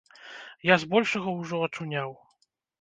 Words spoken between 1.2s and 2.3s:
ўжо ачуняў.